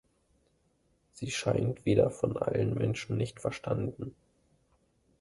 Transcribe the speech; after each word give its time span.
Sie 1.11 1.29
scheint 1.29 1.85
wieder 1.85 2.09
von 2.09 2.35
allen 2.35 2.73
Menschen 2.73 3.17
nicht 3.17 3.39
verstanden. 3.39 4.15